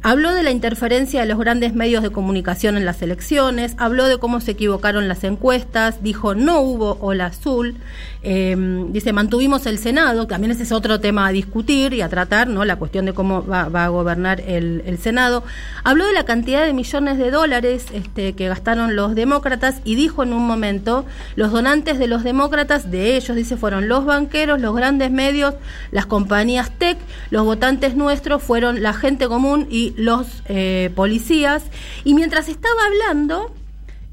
Habló 0.00 0.32
de 0.32 0.44
la 0.44 0.52
interferencia 0.52 1.20
de 1.20 1.26
los 1.26 1.38
grandes 1.38 1.74
medios 1.74 2.04
de 2.04 2.10
comunicación 2.10 2.76
en 2.76 2.84
las 2.84 3.02
elecciones, 3.02 3.74
habló 3.78 4.06
de 4.06 4.18
cómo 4.18 4.40
se 4.40 4.52
equivocaron 4.52 5.08
las 5.08 5.24
encuestas, 5.24 6.04
dijo 6.04 6.36
no 6.36 6.60
hubo 6.60 6.98
ola 7.00 7.26
azul, 7.26 7.74
em, 8.22 8.92
dice 8.92 9.12
mantuvimos 9.12 9.66
el 9.66 9.78
Senado, 9.78 10.28
también 10.28 10.52
ese 10.52 10.62
es 10.62 10.70
otro 10.70 11.00
tema 11.00 11.26
a 11.26 11.32
discutir 11.32 11.94
y 11.94 12.02
a 12.02 12.08
tratar, 12.08 12.46
¿no? 12.46 12.64
La 12.64 12.76
cuestión 12.76 13.06
de 13.06 13.12
cómo 13.12 13.44
va, 13.44 13.62
a 13.62 13.88
gobernar 13.88 14.40
el, 14.40 14.98
Senado. 15.02 15.42
Habló 15.82 16.06
de 16.06 16.12
la 16.12 16.24
cantidad 16.24 16.64
de 16.64 16.72
millones 16.72 17.18
de 17.18 17.30
dólares 17.30 17.86
este, 17.92 18.34
que 18.34 18.48
gastaron 18.48 18.94
los 18.94 19.14
demócratas 19.16 19.80
y 19.84 19.96
dijo 19.96 20.22
en 20.22 20.32
un 20.32 20.46
momento, 20.46 21.06
los 21.34 21.50
donantes 21.50 21.98
de 21.98 22.06
los 22.06 22.22
demócratas, 22.22 22.90
de 22.90 23.16
ellos, 23.16 23.36
dice, 23.36 23.56
fueron 23.56 23.88
los 23.88 24.04
banqueros, 24.04 24.60
los 24.60 24.74
grandes 24.76 25.10
medios, 25.10 25.54
las 25.90 26.06
compañías 26.06 26.70
tech, 26.78 26.98
los 27.30 27.44
votantes 27.44 27.96
nuestros 27.96 28.42
fueron 28.42 28.82
la 28.82 28.92
gente 28.92 29.28
común 29.28 29.66
y 29.70 29.88
los 29.98 30.26
eh, 30.48 30.90
policías. 30.94 31.64
Y 32.04 32.14
mientras 32.14 32.48
estaba 32.48 32.86
hablando, 32.86 33.52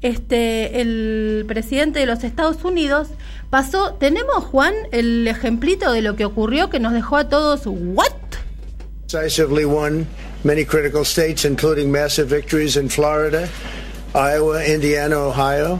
este, 0.02 0.82
el 0.82 1.44
presidente 1.48 2.00
de 2.00 2.06
los 2.06 2.24
Estados 2.24 2.62
Unidos 2.64 3.08
pasó, 3.48 3.94
tenemos 3.94 4.44
Juan 4.44 4.74
el 4.92 5.26
ejemplito 5.26 5.92
de 5.92 6.02
lo 6.02 6.16
que 6.16 6.24
ocurrió 6.24 6.68
que 6.68 6.80
nos 6.80 6.92
dejó 6.92 7.16
a 7.16 7.28
todos, 7.28 7.62
¿what? 7.64 8.12
Decisively 9.08 9.64
won 9.64 10.06
many 10.42 10.64
critical 10.64 11.04
states, 11.04 11.44
including 11.44 11.90
massive 11.90 12.28
victories 12.28 12.76
in 12.76 12.90
Florida, 12.90 13.48
Iowa, 14.14 14.66
Indiana, 14.66 15.16
Ohio. 15.18 15.78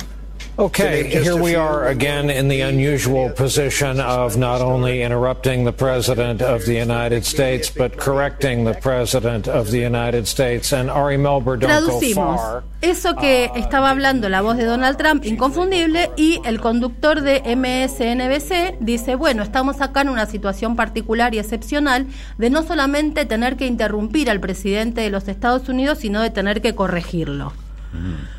Okay, 0.59 1.05
here 1.05 1.37
we 1.37 1.55
are 1.55 1.89
again 1.89 2.31
in 2.31 2.49
the 2.49 2.63
unusual 2.63 3.29
position 3.29 4.01
of 4.01 4.39
not 4.39 4.63
only 4.63 5.03
interrupting 5.03 5.67
the 5.67 5.73
President 5.73 6.41
of 6.41 6.65
the 6.65 6.73
United 6.73 7.27
States, 7.27 7.69
but 7.69 7.99
correcting 7.99 8.65
the 8.65 8.73
President 8.73 9.49
of 9.49 9.71
the 9.71 9.81
United 9.81 10.27
States. 10.27 10.73
And 10.73 10.89
Ari 10.89 11.19
Melber, 11.19 11.61
don't 11.61 11.87
go 11.87 12.01
far. 12.15 12.65
Eso 12.81 13.15
que 13.17 13.51
uh, 13.53 13.59
estaba 13.59 13.91
hablando 13.91 14.31
la 14.31 14.41
voz 14.41 14.57
de 14.57 14.65
Donald 14.65 14.97
Trump, 14.97 15.27
inconfundible, 15.27 16.11
y 16.17 16.41
el 16.47 16.59
conductor 16.59 17.21
de 17.21 17.43
MSNBC 17.55 18.79
dice, 18.81 19.15
bueno, 19.15 19.43
estamos 19.43 19.83
acá 19.83 20.01
en 20.01 20.09
una 20.09 20.25
situación 20.25 20.75
particular 20.75 21.35
y 21.35 21.39
excepcional 21.39 22.07
de 22.39 22.49
no 22.49 22.63
solamente 22.63 23.27
tener 23.27 23.57
que 23.57 23.67
interrumpir 23.67 24.31
al 24.31 24.41
presidente 24.41 25.03
de 25.03 25.11
los 25.11 25.29
Estados 25.29 25.69
Unidos, 25.69 25.99
sino 25.99 26.23
de 26.23 26.31
tener 26.31 26.63
que 26.63 26.75
corregirlo. 26.75 27.53
Mm. 27.93 28.36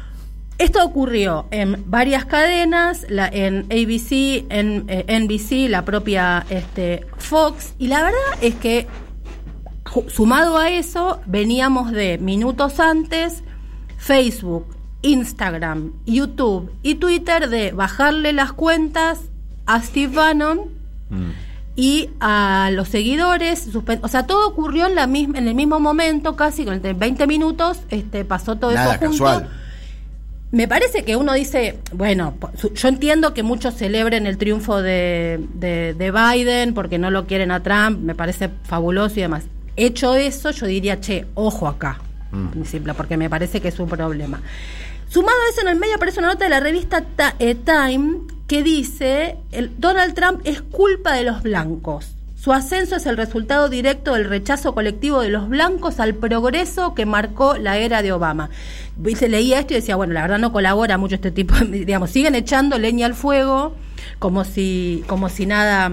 Esto 0.58 0.84
ocurrió 0.84 1.46
en 1.52 1.84
varias 1.86 2.26
cadenas, 2.26 3.06
la, 3.10 3.28
en 3.28 3.66
ABC, 3.66 4.46
en 4.50 4.86
eh, 4.88 5.20
NBC, 5.20 5.70
la 5.70 5.86
propia 5.86 6.46
este, 6.50 7.06
Fox, 7.18 7.76
y 7.78 7.88
la 7.88 8.02
verdad 8.02 8.20
es 8.42 8.56
que 8.56 8.88
sumado 10.08 10.58
a 10.58 10.70
eso, 10.72 11.20
veníamos 11.28 11.92
de 11.92 12.18
minutos 12.18 12.80
antes 12.80 13.44
Facebook, 13.98 14.66
Instagram, 15.04 15.92
YouTube 16.08 16.72
y 16.82 16.96
Twitter 16.96 17.50
de 17.50 17.72
bajarle 17.72 18.34
las 18.34 18.52
cuentas 18.52 19.20
a 19.68 19.80
Steve 19.82 20.16
Bannon 20.16 20.60
mm. 21.12 21.30
y 21.76 22.10
a 22.20 22.72
los 22.74 22.88
seguidores, 22.88 23.70
o 24.02 24.08
sea, 24.08 24.26
todo 24.26 24.48
ocurrió 24.48 24.88
en 24.88 24.96
la 24.96 25.06
misma, 25.06 25.38
en 25.38 25.48
el 25.48 25.54
mismo 25.54 25.80
momento, 25.80 26.36
casi 26.36 26.66
con 26.66 26.82
20 26.82 27.28
minutos, 27.28 27.80
este, 27.92 28.26
pasó 28.26 28.56
todo 28.56 28.72
eso 28.72 28.98
junto 29.00 29.44
me 30.52 30.68
parece 30.68 31.04
que 31.04 31.16
uno 31.16 31.34
dice, 31.34 31.78
bueno, 31.92 32.36
yo 32.74 32.88
entiendo 32.88 33.34
que 33.34 33.44
muchos 33.44 33.76
celebren 33.76 34.28
el 34.28 34.38
triunfo 34.38 34.82
de, 34.82 35.46
de, 35.54 36.12
Biden 36.12 36.74
porque 36.74 36.98
no 36.98 37.12
lo 37.12 37.28
quieren 37.28 37.52
a 37.52 37.62
Trump, 37.62 38.00
me 38.00 38.16
parece 38.16 38.50
fabuloso 38.64 39.20
y 39.20 39.24
demás. 39.24 39.44
Hecho 39.76 40.16
eso, 40.16 40.52
yo 40.52 40.66
diría, 40.66 41.02
che, 41.02 41.28
ojo 41.36 41.68
acá, 41.68 42.00
mm. 42.32 42.64
simple, 42.64 42.94
porque 42.94 43.18
me 43.18 43.30
parece 43.30 43.60
que 43.60 43.68
es 43.68 43.80
un 43.80 43.90
problema. 43.90 44.42
Sumado 45.10 45.38
a 45.38 45.50
eso, 45.52 45.62
en 45.62 45.68
el 45.68 45.80
medio 45.80 45.96
aparece 45.96 46.20
una 46.20 46.30
nota 46.30 46.46
de 46.46 46.50
la 46.50 46.60
revista 46.60 47.06
eh, 47.40 47.56
Time 47.56 48.20
que 48.48 48.64
dice, 48.64 49.38
el, 49.52 49.72
Donald 49.78 50.14
Trump 50.14 50.42
es 50.46 50.62
culpa 50.62 51.14
de 51.14 51.24
los 51.24 51.44
blancos. 51.44 52.17
Su 52.48 52.54
ascenso 52.54 52.96
es 52.96 53.06
el 53.06 53.18
resultado 53.18 53.68
directo 53.68 54.14
del 54.14 54.24
rechazo 54.24 54.74
colectivo 54.74 55.20
de 55.20 55.28
los 55.28 55.50
blancos 55.50 56.00
al 56.00 56.16
progreso 56.16 56.96
que 56.96 57.06
marcó 57.06 57.58
la 57.58 57.78
era 57.78 58.02
de 58.02 58.14
Obama. 58.14 58.50
Se 59.18 59.28
leía 59.28 59.60
esto 59.60 59.74
y 59.74 59.76
decía, 59.76 59.98
bueno, 59.98 60.14
la 60.14 60.22
verdad 60.22 60.40
no 60.40 60.54
colabora 60.54 60.98
mucho 60.98 61.16
este 61.16 61.30
tipo, 61.30 61.56
digamos, 61.70 62.10
siguen 62.10 62.36
echando 62.36 62.78
leña 62.78 63.06
al 63.06 63.16
fuego 63.16 63.76
como 64.20 64.46
si, 64.46 65.04
como 65.08 65.28
si 65.28 65.46
nada 65.46 65.92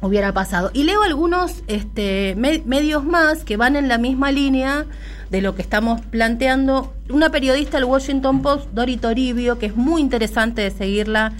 hubiera 0.00 0.32
pasado. 0.32 0.70
Y 0.74 0.84
leo 0.84 1.02
algunos 1.02 1.64
este, 1.66 2.36
medios 2.36 3.04
más 3.04 3.42
que 3.42 3.56
van 3.56 3.74
en 3.74 3.88
la 3.88 3.98
misma 3.98 4.30
línea 4.30 4.86
de 5.30 5.42
lo 5.42 5.56
que 5.56 5.62
estamos 5.62 6.02
planteando. 6.02 6.94
Una 7.08 7.30
periodista 7.30 7.78
del 7.78 7.86
Washington 7.86 8.42
Post, 8.42 8.68
Dori 8.74 8.96
Toribio, 8.96 9.58
que 9.58 9.66
es 9.66 9.74
muy 9.74 10.00
interesante 10.00 10.62
de 10.62 10.70
seguirla 10.70 11.32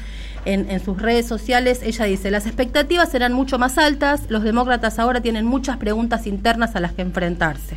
en, 0.44 0.84
sus 0.84 1.00
redes 1.00 1.26
sociales, 1.26 1.80
ella 1.82 2.04
dice, 2.06 2.30
las 2.30 2.46
expectativas 2.46 3.10
serán 3.10 3.32
mucho 3.32 3.58
más 3.58 3.78
altas, 3.78 4.22
los 4.28 4.42
demócratas 4.42 4.98
ahora 4.98 5.20
tienen 5.20 5.44
muchas 5.44 5.76
preguntas 5.76 6.26
internas 6.26 6.76
a 6.76 6.80
las 6.80 6.92
que 6.92 7.02
enfrentarse. 7.02 7.76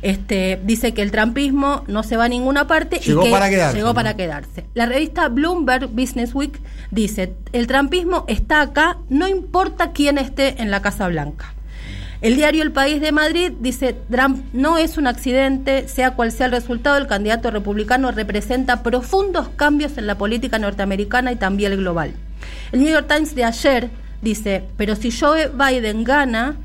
Este, 0.00 0.60
dice 0.64 0.94
que 0.94 1.02
el 1.02 1.10
trampismo 1.10 1.82
no 1.88 2.04
se 2.04 2.16
va 2.16 2.26
a 2.26 2.28
ninguna 2.28 2.68
parte 2.68 3.00
llegó 3.00 3.22
y 3.22 3.24
que 3.26 3.30
para 3.32 3.50
quedarse, 3.50 3.76
llegó 3.76 3.94
para 3.94 4.14
quedarse. 4.14 4.64
La 4.74 4.86
revista 4.86 5.28
Bloomberg 5.28 5.88
Business 5.88 6.34
Week 6.34 6.60
dice, 6.90 7.34
el 7.52 7.66
trampismo 7.66 8.24
está 8.28 8.60
acá, 8.60 8.98
no 9.08 9.26
importa 9.26 9.92
quién 9.92 10.18
esté 10.18 10.62
en 10.62 10.70
la 10.70 10.82
Casa 10.82 11.08
Blanca. 11.08 11.54
El 12.20 12.34
diario 12.34 12.64
El 12.64 12.72
País 12.72 13.00
de 13.00 13.12
Madrid 13.12 13.52
dice, 13.60 13.94
Trump 14.10 14.44
no 14.52 14.76
es 14.76 14.98
un 14.98 15.06
accidente, 15.06 15.86
sea 15.86 16.14
cual 16.14 16.32
sea 16.32 16.46
el 16.46 16.52
resultado, 16.52 16.96
el 16.96 17.06
candidato 17.06 17.52
republicano 17.52 18.10
representa 18.10 18.82
profundos 18.82 19.50
cambios 19.50 19.96
en 19.98 20.08
la 20.08 20.18
política 20.18 20.58
norteamericana 20.58 21.30
y 21.30 21.36
también 21.36 21.70
el 21.70 21.78
global. 21.78 22.14
El 22.72 22.80
New 22.80 22.92
York 22.92 23.06
Times 23.06 23.36
de 23.36 23.44
ayer 23.44 23.90
dice, 24.20 24.64
pero 24.76 24.96
si 24.96 25.12
Joe 25.12 25.48
Biden 25.54 26.02
gana, 26.02 26.56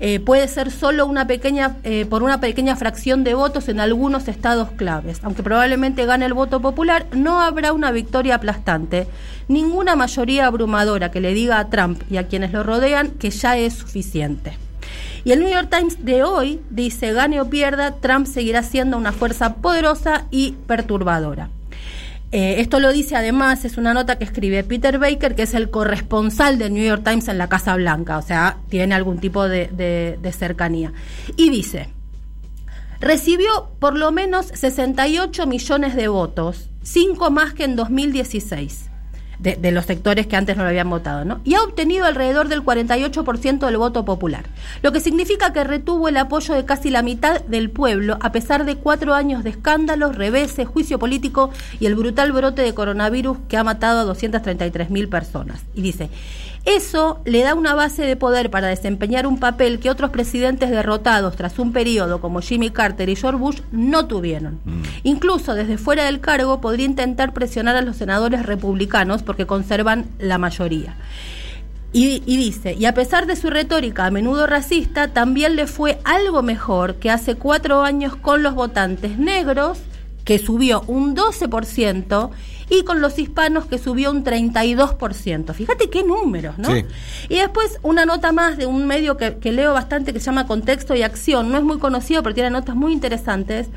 eh, 0.00 0.20
puede 0.20 0.48
ser 0.48 0.70
solo 0.70 1.04
una 1.04 1.26
pequeña, 1.26 1.76
eh, 1.84 2.06
por 2.06 2.22
una 2.22 2.40
pequeña 2.40 2.74
fracción 2.74 3.24
de 3.24 3.34
votos 3.34 3.68
en 3.68 3.80
algunos 3.80 4.26
estados 4.26 4.70
claves. 4.70 5.20
Aunque 5.22 5.42
probablemente 5.42 6.06
gane 6.06 6.24
el 6.24 6.32
voto 6.32 6.60
popular, 6.60 7.04
no 7.12 7.42
habrá 7.42 7.74
una 7.74 7.90
victoria 7.90 8.36
aplastante. 8.36 9.06
Ninguna 9.48 9.96
mayoría 9.96 10.46
abrumadora 10.46 11.10
que 11.10 11.20
le 11.20 11.34
diga 11.34 11.58
a 11.58 11.68
Trump 11.68 12.02
y 12.10 12.16
a 12.16 12.26
quienes 12.26 12.52
lo 12.52 12.62
rodean 12.62 13.10
que 13.10 13.28
ya 13.28 13.58
es 13.58 13.74
suficiente. 13.74 14.63
Y 15.24 15.32
el 15.32 15.40
New 15.40 15.48
York 15.48 15.68
Times 15.70 16.04
de 16.04 16.22
hoy 16.22 16.60
dice, 16.68 17.12
gane 17.12 17.40
o 17.40 17.48
pierda, 17.48 17.92
Trump 17.92 18.26
seguirá 18.26 18.62
siendo 18.62 18.98
una 18.98 19.12
fuerza 19.12 19.54
poderosa 19.56 20.26
y 20.30 20.52
perturbadora. 20.66 21.48
Eh, 22.30 22.60
esto 22.60 22.78
lo 22.78 22.92
dice 22.92 23.16
además, 23.16 23.64
es 23.64 23.78
una 23.78 23.94
nota 23.94 24.18
que 24.18 24.24
escribe 24.24 24.64
Peter 24.64 24.98
Baker, 24.98 25.34
que 25.34 25.44
es 25.44 25.54
el 25.54 25.70
corresponsal 25.70 26.58
del 26.58 26.74
New 26.74 26.84
York 26.84 27.02
Times 27.04 27.28
en 27.28 27.38
la 27.38 27.48
Casa 27.48 27.74
Blanca, 27.76 28.18
o 28.18 28.22
sea, 28.22 28.58
tiene 28.68 28.94
algún 28.94 29.18
tipo 29.18 29.48
de, 29.48 29.68
de 30.20 30.32
cercanía. 30.32 30.92
Y 31.36 31.48
dice, 31.48 31.88
recibió 33.00 33.70
por 33.78 33.96
lo 33.96 34.12
menos 34.12 34.46
68 34.46 35.46
millones 35.46 35.96
de 35.96 36.08
votos, 36.08 36.68
cinco 36.82 37.30
más 37.30 37.54
que 37.54 37.64
en 37.64 37.76
2016 37.76 38.90
de, 39.44 39.72
los 39.72 39.84
sectores 39.84 40.26
que 40.26 40.36
antes 40.36 40.56
no 40.56 40.62
lo 40.62 40.70
habían 40.70 40.88
votado, 40.88 41.24
¿no? 41.24 41.40
Y 41.44 41.54
ha 41.54 41.62
obtenido 41.62 42.06
alrededor 42.06 42.48
del 42.48 42.64
48% 42.64 43.66
del 43.66 43.76
voto 43.76 44.04
popular, 44.04 44.44
lo 44.82 44.90
que 44.90 45.00
significa 45.00 45.52
que 45.52 45.64
retuvo 45.64 46.08
el 46.08 46.16
apoyo 46.16 46.54
de 46.54 46.64
casi 46.64 46.88
la 46.88 47.02
mitad 47.02 47.42
del 47.42 47.70
pueblo, 47.70 48.16
a 48.20 48.32
pesar 48.32 48.64
de 48.64 48.76
cuatro 48.76 49.14
años 49.14 49.44
de 49.44 49.50
escándalos, 49.50 50.16
reveses, 50.16 50.66
juicio 50.66 50.98
político 50.98 51.50
y 51.78 51.86
el 51.86 51.94
brutal 51.94 52.32
brote 52.32 52.62
de 52.62 52.72
coronavirus 52.72 53.36
que 53.48 53.58
ha 53.58 53.64
matado 53.64 54.00
a 54.00 54.04
233 54.04 54.88
mil 54.88 55.08
personas. 55.10 55.60
Y 55.74 55.82
dice, 55.82 56.08
eso 56.64 57.20
le 57.26 57.42
da 57.42 57.54
una 57.54 57.74
base 57.74 58.02
de 58.02 58.16
poder 58.16 58.50
para 58.50 58.68
desempeñar 58.68 59.26
un 59.26 59.38
papel 59.38 59.80
que 59.80 59.90
otros 59.90 60.10
presidentes 60.10 60.70
derrotados 60.70 61.36
tras 61.36 61.58
un 61.58 61.72
periodo 61.72 62.20
como 62.20 62.40
Jimmy 62.40 62.70
Carter 62.70 63.08
y 63.10 63.16
George 63.16 63.38
Bush 63.38 63.60
no 63.70 64.06
tuvieron. 64.06 64.60
Mm. 64.64 64.82
Incluso 65.02 65.54
desde 65.54 65.76
fuera 65.76 66.04
del 66.04 66.20
cargo 66.20 66.60
podría 66.62 66.86
intentar 66.86 67.34
presionar 67.34 67.76
a 67.76 67.82
los 67.82 67.96
senadores 67.96 68.46
republicanos 68.46 69.22
porque 69.22 69.46
conservan 69.46 70.06
la 70.18 70.38
mayoría. 70.38 70.96
Y, 71.92 72.22
y, 72.26 72.36
dice, 72.38 72.74
y 72.74 72.86
a 72.86 72.94
pesar 72.94 73.26
de 73.26 73.36
su 73.36 73.50
retórica 73.50 74.06
a 74.06 74.10
menudo 74.10 74.48
racista, 74.48 75.08
también 75.08 75.54
le 75.54 75.68
fue 75.68 76.00
algo 76.02 76.42
mejor 76.42 76.96
que 76.96 77.10
hace 77.10 77.36
cuatro 77.36 77.82
años 77.82 78.16
con 78.16 78.42
los 78.42 78.54
votantes 78.54 79.16
negros 79.16 79.78
que 80.24 80.38
subió 80.38 80.82
un 80.86 81.14
12%, 81.14 82.30
y 82.68 82.84
con 82.84 83.00
los 83.00 83.18
hispanos 83.18 83.66
que 83.66 83.78
subió 83.78 84.10
un 84.10 84.24
32%. 84.24 85.54
Fíjate 85.54 85.90
qué 85.90 86.02
números, 86.02 86.58
¿no? 86.58 86.74
Y 87.28 87.36
después 87.36 87.78
una 87.82 88.06
nota 88.06 88.32
más 88.32 88.56
de 88.56 88.66
un 88.66 88.86
medio 88.86 89.16
que, 89.16 89.52
leo 89.52 89.72
bastante 89.72 90.12
que 90.12 90.20
se 90.20 90.26
llama 90.26 90.46
Contexto 90.46 90.94
y 90.94 91.02
Acción. 91.02 91.50
No 91.50 91.58
es 91.58 91.64
muy 91.64 91.78
conocido, 91.78 92.22
pero 92.22 92.34
tiene 92.34 92.50
notas 92.50 92.74
muy 92.74 92.92
interesantes. 92.92 93.68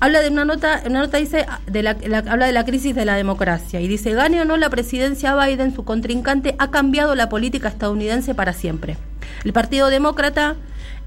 Habla 0.00 0.20
de 0.20 0.30
una 0.30 0.44
nota, 0.44 0.82
una 0.86 1.00
nota 1.00 1.18
dice, 1.18 1.46
de 1.66 1.82
la, 1.82 1.90
habla 1.90 2.46
de 2.46 2.52
la 2.52 2.64
crisis 2.64 2.94
de 2.94 3.04
la 3.04 3.14
democracia 3.14 3.80
y 3.80 3.86
dice, 3.86 4.12
gane 4.14 4.40
o 4.40 4.44
no 4.44 4.56
la 4.56 4.68
presidencia 4.68 5.36
Biden, 5.36 5.72
su 5.74 5.84
contrincante 5.84 6.56
ha 6.58 6.72
cambiado 6.72 7.14
la 7.14 7.28
política 7.28 7.68
estadounidense 7.68 8.34
para 8.34 8.52
siempre. 8.52 8.96
El 9.44 9.52
Partido 9.52 9.88
Demócrata, 9.88 10.56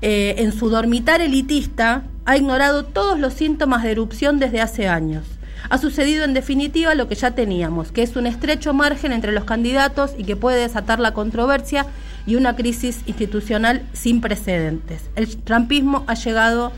eh, 0.01 0.36
en 0.39 0.51
su 0.51 0.69
dormitar 0.69 1.22
elitista, 1.22 2.03
ha 2.25 2.38
ignorado 2.38 2.86
todos 2.86 3.19
los 3.19 3.34
síntomas 3.34 3.84
de 3.84 3.91
erupción 3.91 4.39
desde 4.39 4.62
hace 4.62 4.88
años. 4.88 5.25
Ha 5.69 5.77
sucedido 5.77 6.24
en 6.24 6.34
definitiva 6.34 6.93
lo 6.93 7.07
que 7.07 7.15
ya 7.15 7.31
teníamos, 7.31 7.91
que 7.91 8.03
es 8.03 8.15
un 8.15 8.27
estrecho 8.27 8.74
margen 8.74 9.12
entre 9.12 9.31
los 9.31 9.45
candidatos 9.45 10.12
y 10.17 10.24
que 10.24 10.36
puede 10.36 10.62
desatar 10.62 11.00
la 11.00 11.13
controversia 11.13 11.88
y 12.27 12.36
una 12.36 12.55
crisis 12.55 13.01
institucional 13.07 13.81
sin 13.93 14.22
precedentes. 14.22 15.10
El 15.15 15.36
trumpismo 15.38 16.03
ha 16.07 16.13
llegado 16.13 16.72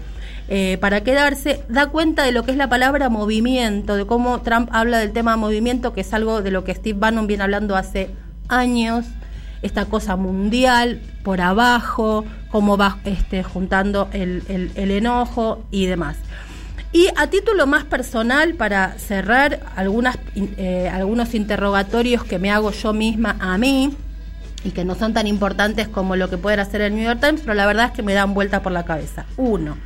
eh, 0.49 0.77
para 0.79 1.01
quedarse, 1.01 1.63
da 1.67 1.87
cuenta 1.87 2.23
de 2.23 2.31
lo 2.31 2.43
que 2.43 2.51
es 2.51 2.57
la 2.57 2.69
palabra 2.69 3.09
movimiento, 3.09 3.95
de 3.95 4.05
cómo 4.05 4.41
Trump 4.41 4.69
habla 4.71 4.99
del 4.99 5.11
tema 5.11 5.35
movimiento, 5.35 5.93
que 5.93 6.01
es 6.01 6.13
algo 6.13 6.41
de 6.41 6.51
lo 6.51 6.63
que 6.63 6.73
Steve 6.73 6.97
Bannon 6.97 7.27
viene 7.27 7.43
hablando 7.43 7.75
hace 7.75 8.09
años, 8.47 9.05
esta 9.61 9.85
cosa 9.85 10.15
mundial 10.15 11.01
por 11.23 11.41
abajo, 11.41 12.25
cómo 12.49 12.77
va 12.77 12.97
este, 13.05 13.43
juntando 13.43 14.09
el, 14.13 14.43
enojo 14.75 15.63
y 15.71 15.85
demás. 15.85 16.17
Y 16.93 17.07
a 17.15 17.27
título 17.27 17.67
más 17.67 17.83
personal, 17.83 18.53
para 18.53 18.97
cerrar 18.97 19.59
algunas, 19.75 20.17
eh, 20.35 20.89
algunos 20.91 21.33
interrogatorios 21.35 22.23
que 22.23 22.39
me 22.39 22.49
hago 22.49 22.71
yo 22.71 22.93
misma 22.93 23.35
a 23.39 23.57
mí, 23.57 23.93
y 24.63 24.71
que 24.71 24.83
no 24.85 24.95
son 24.95 25.13
tan 25.13 25.27
importantes 25.27 25.87
como 25.87 26.15
lo 26.15 26.29
que 26.29 26.37
puede 26.37 26.59
hacer 26.59 26.81
el 26.81 26.95
New 26.95 27.03
York 27.03 27.19
Times, 27.21 27.41
pero 27.41 27.53
la 27.53 27.65
verdad 27.65 27.87
es 27.87 27.91
que 27.91 28.03
me 28.03 28.13
dan 28.13 28.33
vuelta 28.33 28.61
por 28.61 28.71
la 28.71 28.85
cabeza. 28.85 29.25
Uno, 29.37 29.77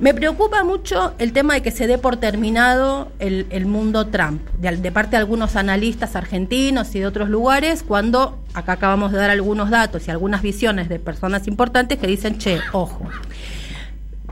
me 0.00 0.14
preocupa 0.14 0.64
mucho 0.64 1.14
el 1.18 1.32
tema 1.34 1.54
de 1.54 1.62
que 1.62 1.70
se 1.70 1.86
dé 1.86 1.98
por 1.98 2.16
terminado 2.16 3.12
el, 3.18 3.66
mundo 3.66 4.06
Trump, 4.06 4.40
de, 4.58 4.90
parte 4.90 5.12
de 5.12 5.16
algunos 5.18 5.56
analistas 5.56 6.16
argentinos 6.16 6.94
y 6.94 7.00
de 7.00 7.06
otros 7.06 7.28
lugares, 7.28 7.82
cuando 7.82 8.42
acá 8.54 8.72
acabamos 8.72 9.12
de 9.12 9.18
dar 9.18 9.28
algunos 9.28 9.68
datos 9.68 10.08
y 10.08 10.10
algunas 10.10 10.40
visiones 10.40 10.88
de 10.88 10.98
personas 10.98 11.46
importantes 11.46 11.98
que 11.98 12.06
dicen, 12.06 12.38
che, 12.38 12.58
ojo. 12.72 13.06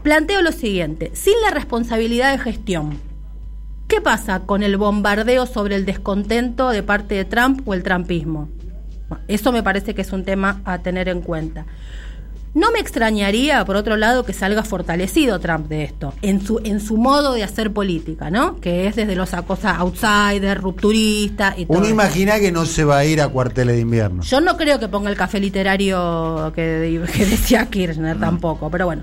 Planteo 0.02 0.40
lo 0.40 0.52
siguiente, 0.52 1.10
sin 1.12 1.34
la 1.42 1.50
responsabilidad 1.50 2.32
de 2.32 2.38
gestión, 2.38 2.98
¿qué 3.88 4.00
pasa 4.00 4.40
con 4.40 4.62
el 4.62 4.78
bombardeo 4.78 5.44
sobre 5.44 5.76
el 5.76 5.84
descontento 5.84 6.70
de 6.70 6.82
parte 6.82 7.14
de 7.14 7.26
Trump 7.26 7.68
o 7.68 7.74
el 7.74 7.82
trumpismo? 7.82 8.48
eso 9.26 9.52
me 9.52 9.62
parece 9.62 9.94
que 9.94 10.02
es 10.02 10.12
un 10.12 10.24
tema 10.24 10.60
a 10.64 10.78
tener 10.78 11.08
en 11.08 11.22
cuenta. 11.22 11.66
No 12.54 12.72
me 12.72 12.80
extrañaría, 12.80 13.64
por 13.64 13.76
otro 13.76 13.96
lado, 13.96 14.24
que 14.24 14.32
salga 14.32 14.62
fortalecido 14.62 15.38
Trump 15.38 15.68
de 15.68 15.84
esto, 15.84 16.14
en 16.22 16.40
su, 16.44 16.60
en 16.64 16.80
su 16.80 16.96
modo 16.96 17.34
de 17.34 17.44
hacer 17.44 17.72
política, 17.72 18.30
¿no? 18.30 18.56
Que 18.56 18.86
es 18.86 18.96
desde 18.96 19.14
los 19.14 19.30
cosas 19.46 19.78
outsider, 19.78 20.60
rupturista 20.60 21.54
y 21.56 21.66
todo. 21.66 21.78
Uno 21.78 21.88
imagina 21.88 22.40
que 22.40 22.50
no 22.50 22.64
se 22.64 22.84
va 22.84 22.98
a 22.98 23.04
ir 23.04 23.20
a 23.20 23.28
cuarteles 23.28 23.76
de 23.76 23.82
invierno. 23.82 24.22
Yo 24.22 24.40
no 24.40 24.56
creo 24.56 24.78
que 24.78 24.88
ponga 24.88 25.10
el 25.10 25.16
café 25.16 25.40
literario 25.40 26.52
que, 26.54 26.62
decía 27.18 27.66
Kirchner 27.66 28.18
tampoco, 28.18 28.70
pero 28.70 28.86
bueno. 28.86 29.02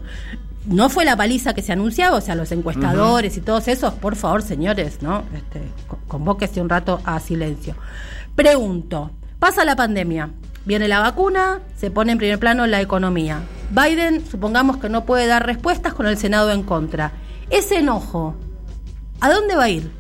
No 0.65 0.89
fue 0.89 1.05
la 1.05 1.15
paliza 1.15 1.53
que 1.53 1.61
se 1.61 1.73
anunciaba, 1.73 2.17
o 2.17 2.21
sea, 2.21 2.33
los 2.33 2.51
encuestadores 2.51 3.37
y 3.37 3.41
todos 3.41 3.67
esos, 3.67 3.93
por 3.93 4.15
favor, 4.15 4.41
señores, 4.41 5.03
¿no? 5.03 5.23
Este, 5.35 5.61
convóquese 6.07 6.59
un 6.59 6.69
rato 6.69 7.01
a 7.05 7.19
silencio. 7.19 7.75
Pregunto, 8.35 9.11
pasa 9.37 9.63
la 9.63 9.75
pandemia, 9.75 10.31
Viene 10.65 10.87
la 10.87 10.99
vacuna, 10.99 11.59
se 11.77 11.91
pone 11.91 12.11
en 12.11 12.17
primer 12.17 12.39
plano 12.39 12.65
la 12.65 12.81
economía. 12.81 13.41
Biden, 13.69 14.25
supongamos 14.25 14.77
que 14.77 14.89
no 14.89 15.05
puede 15.05 15.27
dar 15.27 15.45
respuestas 15.45 15.93
con 15.93 16.07
el 16.07 16.17
Senado 16.17 16.51
en 16.51 16.63
contra. 16.63 17.11
Ese 17.49 17.77
enojo, 17.77 18.35
¿a 19.21 19.31
dónde 19.31 19.55
va 19.55 19.65
a 19.65 19.69
ir? 19.69 19.91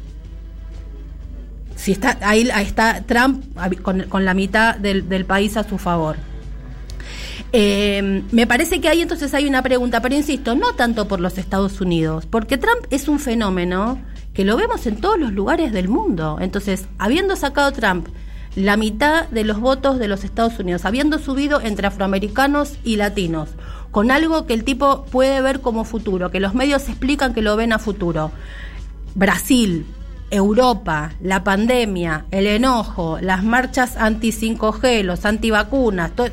Si 1.75 1.91
está 1.91 2.17
ahí, 2.21 2.49
está 2.61 3.03
Trump 3.03 3.43
con, 3.83 4.25
la 4.25 4.33
mitad 4.33 4.75
del, 4.75 5.25
país 5.25 5.55
a 5.57 5.63
su 5.63 5.77
favor. 5.77 6.15
Eh, 7.51 8.23
me 8.31 8.47
parece 8.47 8.81
que 8.81 8.89
ahí 8.89 9.01
entonces 9.01 9.33
hay 9.33 9.47
una 9.47 9.61
pregunta, 9.61 10.01
pero 10.01 10.15
insisto, 10.15 10.55
no 10.55 10.73
tanto 10.73 11.07
por 11.07 11.19
los 11.19 11.37
Estados 11.37 11.79
Unidos, 11.79 12.25
porque 12.25 12.57
Trump 12.57 12.85
es 12.89 13.07
un 13.07 13.19
fenómeno 13.19 13.99
que 14.33 14.45
lo 14.45 14.57
vemos 14.57 14.85
en 14.87 14.99
todos 14.99 15.19
los 15.19 15.31
lugares 15.31 15.71
del 15.71 15.87
mundo. 15.87 16.37
Entonces, 16.41 16.85
habiendo 16.97 17.35
sacado 17.35 17.71
Trump 17.71 18.07
la 18.55 18.77
mitad 18.77 19.27
de 19.29 19.43
los 19.43 19.59
votos 19.59 19.99
de 19.99 20.07
los 20.07 20.23
Estados 20.23 20.57
Unidos, 20.59 20.85
habiendo 20.85 21.19
subido 21.19 21.59
entre 21.61 21.87
afroamericanos 21.87 22.77
y 22.83 22.95
latinos, 22.95 23.49
con 23.91 24.11
algo 24.11 24.45
que 24.45 24.53
el 24.53 24.63
tipo 24.63 25.05
puede 25.05 25.41
ver 25.41 25.61
como 25.61 25.83
futuro, 25.83 26.31
que 26.31 26.39
los 26.39 26.53
medios 26.53 26.87
explican 26.87 27.33
que 27.33 27.41
lo 27.41 27.55
ven 27.55 27.73
a 27.73 27.79
futuro. 27.79 28.31
Brasil, 29.13 29.85
Europa, 30.31 31.13
la 31.21 31.43
pandemia, 31.43 32.25
el 32.31 32.47
enojo, 32.47 33.19
las 33.21 33.43
marchas 33.43 33.95
anti-5G, 33.97 35.03
los 35.03 35.25
antivacunas, 35.25 36.11
todo 36.11 36.27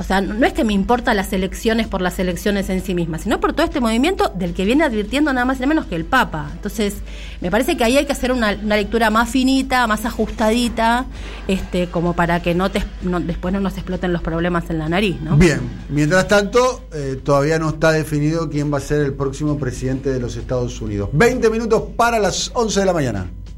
o 0.00 0.02
sea, 0.02 0.22
no 0.22 0.46
es 0.46 0.54
que 0.54 0.64
me 0.64 0.72
importan 0.72 1.14
las 1.14 1.30
elecciones 1.34 1.86
por 1.86 2.00
las 2.00 2.18
elecciones 2.18 2.70
en 2.70 2.82
sí 2.82 2.94
mismas, 2.94 3.20
sino 3.20 3.38
por 3.38 3.52
todo 3.52 3.66
este 3.66 3.80
movimiento 3.80 4.32
del 4.34 4.54
que 4.54 4.64
viene 4.64 4.82
advirtiendo 4.82 5.30
nada 5.30 5.44
más 5.44 5.60
y 5.60 5.66
menos 5.66 5.84
que 5.84 5.94
el 5.94 6.06
Papa. 6.06 6.48
Entonces, 6.54 6.94
me 7.42 7.50
parece 7.50 7.76
que 7.76 7.84
ahí 7.84 7.98
hay 7.98 8.06
que 8.06 8.12
hacer 8.12 8.32
una, 8.32 8.52
lectura 8.52 9.10
más 9.10 9.28
finita, 9.28 9.86
más 9.86 10.06
ajustadita, 10.06 11.04
este, 11.48 11.88
como 11.88 12.14
para 12.14 12.40
que 12.40 12.54
no, 12.54 12.70
después 12.70 13.52
no 13.52 13.60
nos 13.60 13.74
exploten 13.74 14.14
los 14.14 14.22
problemas 14.22 14.70
en 14.70 14.78
la 14.78 14.88
nariz, 14.88 15.20
¿no? 15.20 15.36
Bien, 15.36 15.60
mientras 15.90 16.26
tanto, 16.26 16.82
eh, 16.94 17.20
todavía 17.22 17.58
no 17.58 17.68
está 17.68 17.92
definido 17.92 18.48
quién 18.48 18.72
va 18.72 18.78
a 18.78 18.80
ser 18.80 19.02
el 19.02 19.12
próximo 19.12 19.58
presidente 19.58 20.08
de 20.08 20.18
los 20.18 20.34
Estados 20.34 20.80
Unidos. 20.80 21.10
20 21.12 21.50
minutos 21.50 21.82
para 21.94 22.18
las 22.18 22.50
11 22.54 22.80
de 22.80 22.86
la 22.86 22.94
mañana. 22.94 23.30